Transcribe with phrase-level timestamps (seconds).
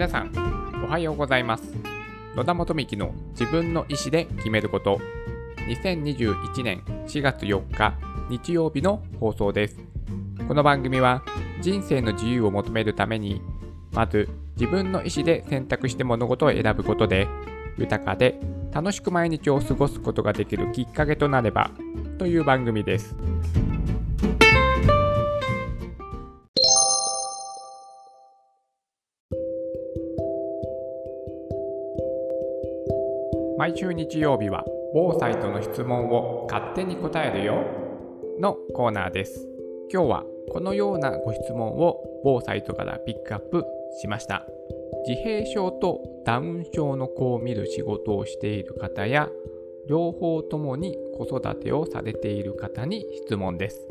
[0.00, 0.32] 皆さん
[0.82, 1.74] おはようございます。
[2.34, 4.98] 野田元幹の自分の意思で決めること。
[5.68, 7.98] 2021年4月4日
[8.30, 9.78] 日曜日の放送です。
[10.48, 11.22] この番組は
[11.60, 13.42] 人生の自由を求めるために
[13.92, 17.28] まず自分の意思で選択して物事を選ぶことで
[17.76, 18.40] 豊かで
[18.72, 21.72] 楽しく毎日を過ごすことができるきっかけとなれば
[22.18, 23.14] という番組です。
[33.60, 34.64] 毎週日曜日は
[34.94, 37.62] 某サイトの質問を勝手に答えるよ。
[38.40, 39.46] のコーナーです。
[39.92, 43.66] 今日はこのようなご質問を某サイトからピックアップ
[44.00, 44.46] しました。
[45.06, 49.28] 自閉症とダウン症の子を見る仕事をしている方や
[49.86, 53.86] 両方ともに子育てをされている方に質問です。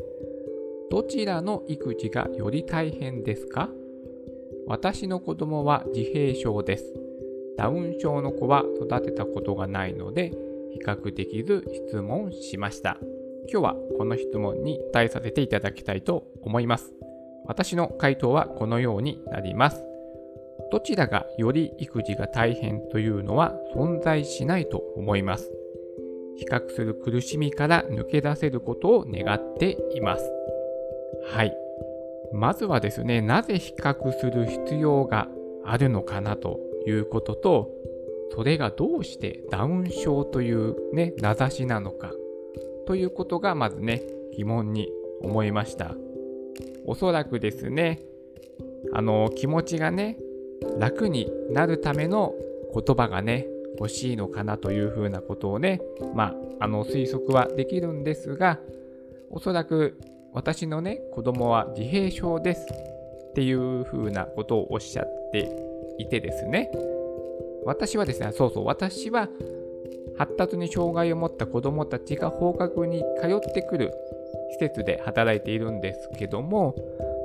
[0.90, 3.70] どちらの育児がより大変ですか？
[4.66, 6.92] 私の子供は自閉症です。
[7.60, 10.30] ダウン症の子は育てたことがないので
[10.72, 12.96] 比較できず質問しました。
[13.52, 16.94] 今日はこの質問に答えさせていただきたいと思います。
[17.44, 19.84] 私の回答はこのようになります。
[20.72, 25.52] どちらがより育児が大変というのは存在しないと思います。
[26.38, 30.32] 比較する苦しみから抜け出せることを願っています。
[31.30, 31.54] はい。
[32.32, 35.28] まずはですねなぜ比較する必要が
[35.66, 36.69] あるのかなと。
[36.86, 37.70] いうことと、
[38.32, 42.12] それがどうしてダウン症というね、名指しなのか
[42.86, 44.02] ということがまずね、
[44.36, 44.88] 疑問に
[45.20, 45.94] 思いました。
[46.86, 48.00] おそらくですね、
[48.92, 50.18] あの、気持ちがね、
[50.78, 52.34] 楽になるための
[52.74, 53.46] 言葉がね、
[53.78, 55.80] 欲しいのかなというふうなことをね、
[56.14, 58.58] まあ、あの推測はできるんですが、
[59.30, 59.98] おそらく
[60.32, 62.66] 私のね、子供は自閉症です
[63.30, 65.69] っていうふうなことをおっしゃって
[66.00, 66.70] いてですね、
[67.64, 69.28] 私はですね、そうそう、私は
[70.16, 73.92] 発達に障害を持った子どもたちが放課後に通ってくる
[74.52, 76.74] 施設で働いているんですけども、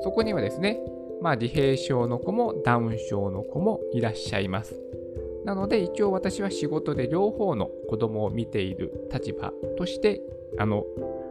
[0.03, 0.80] そこにはですね、
[1.22, 4.80] まあ、自閉症の子もダウン症の子もいらっしゃいます。
[5.46, 10.22] なので一応私は仕事で両方の子供を見ている立場として
[10.58, 10.84] あの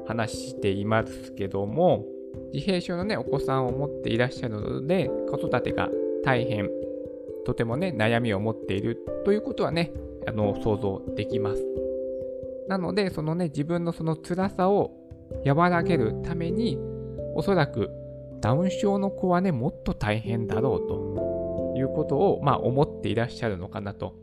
[0.06, 2.04] 話していますけども
[2.52, 5.90] 自閉症のねお子さんを持っていらっしゃるので子育てが
[6.24, 6.70] 大変
[7.44, 9.92] とてもね、悩みを持っているということはね、
[10.26, 11.64] あの、想像できます。
[12.68, 14.92] なので、そのね、自分のその辛さを
[15.46, 16.78] 和らげるために、
[17.34, 17.90] おそらく
[18.40, 24.14] ダウン症の子はね、もっと大変だろうということを、まあ、思っていらっしゃるのかなと。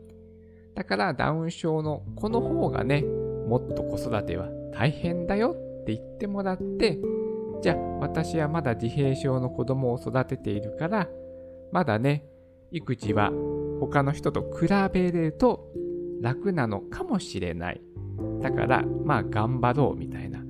[0.74, 6.98] だから、ダウン症の子の方がね、もっと子育ては大変だよって言ってもらって、
[7.62, 11.08] じゃあ、私はまだ自閉症の子供を育てているから、
[11.70, 12.24] まだね、
[12.72, 13.30] 育児は
[13.80, 15.70] 他の人と比べると
[16.20, 17.80] 楽なのかもしれない。
[18.40, 20.40] だから、まあ頑張ろうみたいな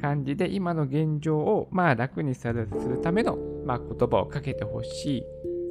[0.00, 2.68] 感じで今の現状をまあ楽にする
[3.02, 5.24] ための、まあ、言葉をかけてほしい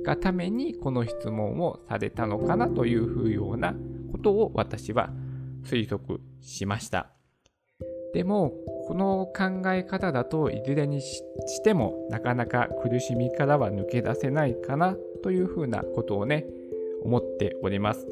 [0.03, 3.73] がためにこの質問をされたのかなというふうような
[4.11, 5.09] ことを私は
[5.63, 7.09] 推測しました。
[8.13, 8.53] でも、
[8.88, 11.22] この考え方だといずれにし
[11.63, 16.45] てもなかなか苦しみからは抜け出せないかなというふうなことをね、
[17.01, 18.05] 思っております。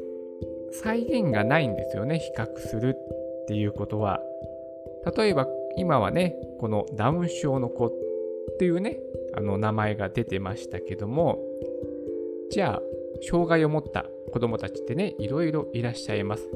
[0.72, 4.20] 再現がないんですよね、比較するっていうことは。
[5.16, 7.92] 例えば今はね、このダウン症の子っ
[8.58, 8.98] ていうね、
[9.32, 11.38] あの名前が出てましたけども、
[12.50, 12.82] じゃあ、
[13.22, 16.50] 障害を持った子供たちってね、いろいろいらっしゃいます。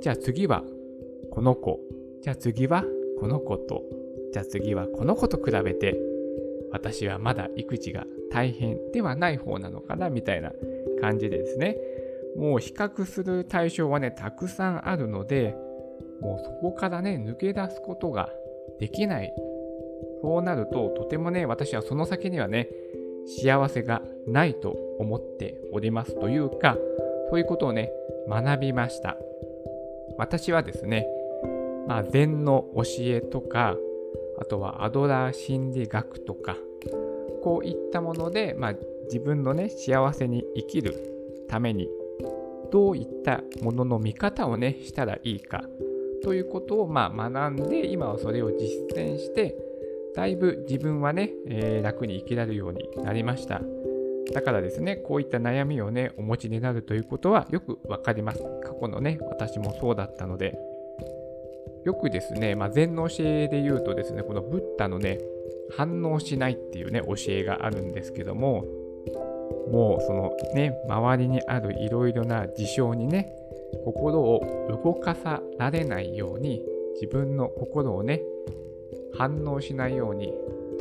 [0.00, 0.62] じゃあ次は
[1.32, 1.80] この子、
[2.20, 2.84] じゃあ次は
[3.18, 3.82] この子と、
[4.32, 5.98] じゃあ次はこの子と比べて、
[6.70, 10.52] 私はまだ育児が大変ではない方なのかなみたいな
[11.00, 11.76] 感じでですね。
[12.36, 15.54] もう比較する対象はねたくさんあるので
[16.20, 18.30] もうそこからね抜け出すことが
[18.80, 19.32] できない
[20.22, 22.68] そうなるととてもね私はその先にはね
[23.44, 26.78] 幸せがないと思っておりますというか
[27.28, 27.90] そういうことをね
[28.28, 29.16] 学びました。
[30.18, 31.06] 私はですね
[31.86, 33.76] まあ禅の教えとか
[34.38, 36.56] あとはアドラー心理学とか
[37.42, 38.74] こういったもので、まあ、
[39.04, 41.88] 自分のね幸せに生きるために
[42.70, 45.62] どういったものの見方をねしたらいいか
[46.22, 49.56] ということをまあ学んで今はそれを実践して
[50.14, 53.60] だいぶ自分はね、えー、楽に生きられるようになりました。
[54.32, 58.42] だからですねこういった悩みをねお持ちになるということはよくわかります。
[58.62, 60.71] 過去のね私もそうだったので。
[61.84, 65.18] よくですね、まあ、禅の教えで言うとですね、このブッダのね、
[65.76, 68.64] 反応しないっていうね、教えがあるんですけども、
[69.70, 73.32] もうそのね、周りにあるいろいろな事象にね、
[73.84, 76.62] 心を動かさられないように、
[76.94, 78.22] 自分の心をね、
[79.14, 80.32] 反応しないように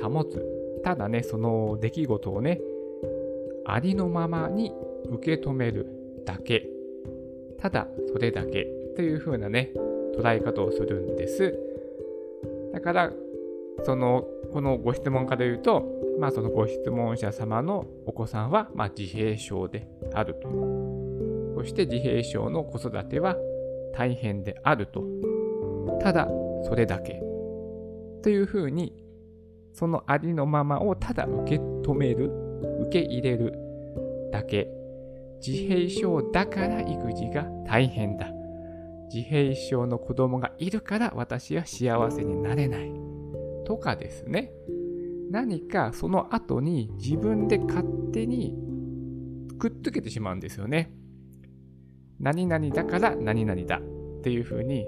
[0.02, 0.46] 保つ。
[0.84, 2.60] ただね、その出来事をね、
[3.66, 4.74] ありのままに
[5.10, 5.88] 受け止める
[6.26, 6.68] だけ。
[7.58, 8.66] ただそれだけ
[8.96, 9.72] という風なね、
[10.18, 11.58] 捉え方をするんです。
[12.74, 13.12] だから、
[13.84, 15.86] その、このご質問から言うと、
[16.20, 20.50] まあそのご質問者様のお子さんは、まあ自閉症であると。
[21.56, 23.36] そして自閉症の子育ては
[23.94, 25.04] 大変であると。
[26.02, 26.28] ただ
[26.64, 27.22] それだけ。
[28.24, 28.94] というふうに、
[29.74, 32.32] そのありのままをただ受け止める、
[32.88, 33.54] 受け入れる
[34.32, 34.68] だけ。
[35.46, 38.31] 自閉症だから育児が大変だ。
[39.14, 42.92] 自閉症の子供がいるから私は幸せになれない。
[43.66, 44.52] とかですね。
[45.30, 48.54] 何かその後に自分で勝手に
[49.58, 50.92] くっつけてしまうんですよね。
[52.20, 54.86] 何々だから何々だっていうふうに、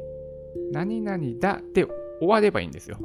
[0.72, 1.86] 何々だって
[2.20, 2.98] 終わればいいんですよ。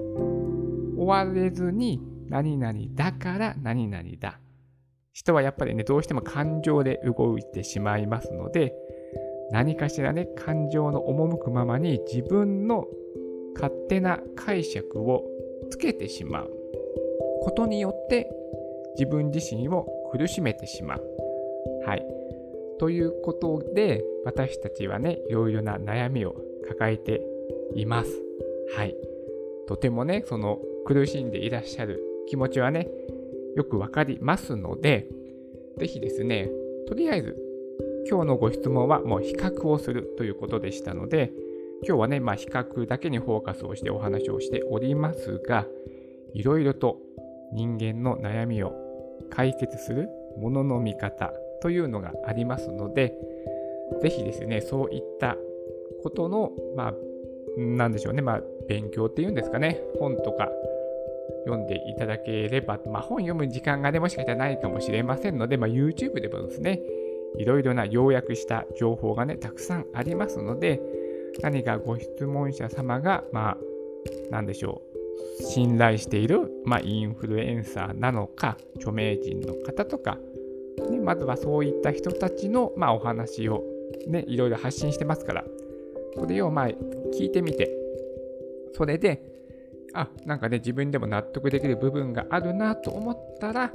[0.97, 4.41] 終われずに、何々だから何々だ。
[5.13, 8.75] 人はやっぱりね、どうしても感情で動いてしまいますので、
[9.51, 12.87] 何かしらね、感情の赴くままに自分の
[13.55, 15.25] 勝手な解釈を
[15.71, 16.51] つけてしまう
[17.43, 18.29] ことによって
[18.97, 21.03] 自分自身を苦しめてしまう。
[21.87, 22.07] はい。
[22.79, 26.37] ということで、私たちはね、いろいろな悩みを
[26.69, 27.23] 抱えて
[27.75, 28.11] います。
[28.77, 28.97] はい。
[29.67, 32.89] とてもね、その苦しんでいらっしゃる気持ちはね、
[33.57, 35.09] よくわかりますので、
[35.79, 36.51] ぜひですね、
[36.87, 37.37] とりあえず
[38.07, 41.33] 今日のご質問はもう比較をするということでしたので、
[41.87, 45.67] 今日はね、まあ、比較だけにフォーカスをしてお話をしておりますが、
[46.35, 46.99] いろいろと
[47.53, 48.73] 人間の悩みを
[49.31, 50.09] 解決する
[50.39, 53.15] ものの見方というのがありますので、
[54.03, 55.37] ぜひですね、そういった
[56.03, 56.95] ことの、まあ、
[57.57, 60.49] なんでしょうね、まあ、勉強っていうんですかね、本とか
[61.45, 66.81] 読んでいただければ、まあ、本読む時間がね、もしかしたらないかもしれませんので、まあ、YouTube でもですね、
[67.37, 70.81] いろいろな要約した情報がね、たくさんありますので、
[71.43, 73.59] 何かご質問者様が、まあ、
[74.31, 74.83] なんでしょ
[75.41, 80.19] う、信頼している、まあ、インフルエンサーなのか、著名人の方とか、
[80.91, 83.65] ね、まずはそういった人たちの、まあ、お話を、
[84.07, 85.45] ね、いろいろ発信してますから、
[86.17, 87.71] それをまあ聞いてみて、
[88.73, 89.23] それで、
[89.95, 93.73] あ、なんかね、自分でも納得できる部分があるなと思ったら、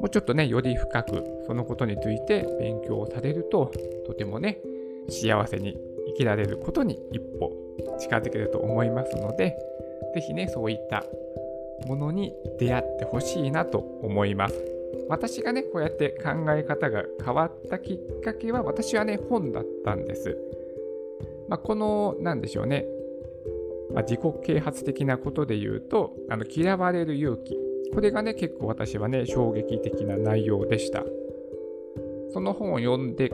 [0.00, 3.70] もうちょっとね、より深くそのことについて勉強をされると、
[4.06, 4.58] とてもね、
[5.08, 7.52] 幸せに生きられることに一歩
[7.98, 9.56] 近づけると思いますので、
[10.14, 11.04] ぜひね、そういった
[11.86, 14.64] ものに出会ってほしいなと思います。
[15.08, 20.36] 私がね、こうやって考え方が変わったきっかけは、私はね、本だったんです。
[21.48, 22.86] まあ、この、なんでしょうね、
[23.92, 27.58] まあ、自己啓発的なことで言うと、あの嫌われる勇気。
[27.92, 31.04] これがね、結構私はね、衝撃的な内容でした。
[32.32, 33.32] その本を読んで、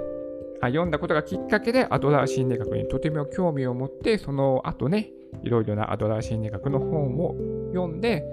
[0.60, 5.10] あ読んだことがきっかけでアドラー心理学にとても興味を持って、その後ね、
[5.42, 7.34] いろいろなアドラー心理学の本を
[7.72, 8.24] 読んで、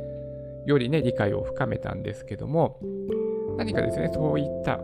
[0.65, 2.79] よりね、理解を深めたんですけども、
[3.58, 4.79] 何かですね、そういった、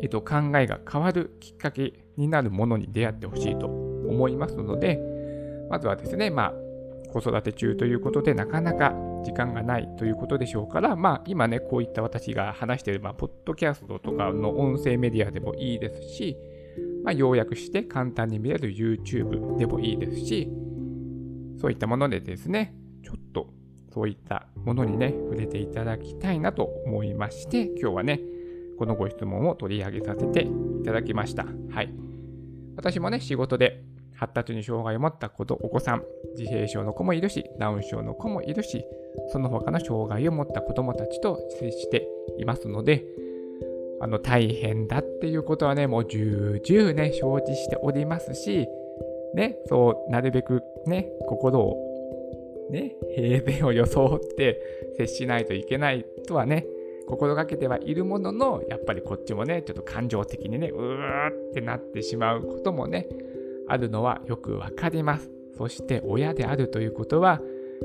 [0.00, 5.00] えっと、考えが変わるきっかけになるものに出会ってほしいと思いますので、
[5.68, 8.94] まずはですね、まあ、子育て中ということで、なかなか
[9.26, 16.36] 時間がないということでしょうから、まあ、今ね、こういった私が話している、まあ、ポッドキャストとかの音声メディアでもいいですし、
[17.02, 20.48] まあ、要約して簡単に見れる YouTube でもいいですし、
[21.60, 23.48] そういったものでですね、ちょっと
[23.92, 28.20] そういったものにね、触れていただきたいなと思いまして、今日はね、
[28.78, 31.46] このご質問を取り上げさせていただきました。
[31.70, 31.92] はい。
[32.76, 33.82] 私もね、仕事で
[34.16, 36.02] 発達に障害を持った子とお子さん、
[36.36, 38.84] 自閉症の子もいるし、ダウン症の子もいるし、
[39.28, 42.08] その他の障害を持った子供たちと接して
[42.38, 43.04] いますので、
[44.00, 48.68] あの大変だっていうことはね、もう重々ね、承知しておりますし、
[49.34, 51.76] ね、そう、なるべくね、心を、
[52.70, 54.60] ね、平然を装って
[54.96, 56.66] 接しないといけないとはね、
[57.06, 63.06] 心がけてはいるものの、やっぱりこっちもね、ちょっと感情的にね、うーってなってしまうこともね、
[63.68, 65.30] あるのはよくわかります。
[65.56, 67.40] そして親であるということは、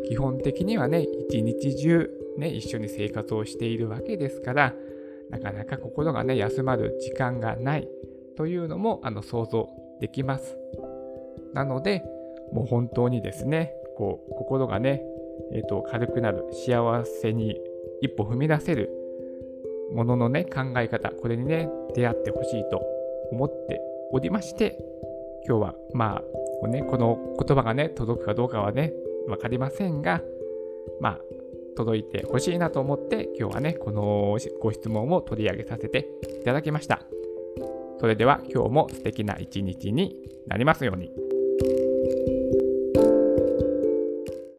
[0.08, 4.74] 基本的にはね、一日中ね、一緒に生活をしているわけですから、
[5.30, 7.88] なかなか心がね、休まる時間がない
[8.36, 9.70] というのもあの想像
[10.00, 10.58] できます。
[11.54, 12.04] なので、
[12.52, 15.04] もう本当にですね、こう心がね、
[15.54, 17.60] えーと、軽くなる、幸せに
[18.02, 18.90] 一歩踏み出せる
[19.94, 22.82] もののね、考え方、これにね、出会ってほしいと
[23.32, 24.78] 思っておりまして、
[25.48, 26.22] 今日はま
[26.64, 28.94] あ、ね、この言葉がね、届くかどうかはね、
[29.28, 30.22] 分かりませんが、
[31.00, 31.20] まあ、
[31.76, 36.08] 届いてほしいなと思って、今日はね、このご質問を取り上げさせて
[36.42, 37.02] いただきました。
[38.00, 40.16] それでは今日も素敵な一日に
[40.48, 41.12] なりますように。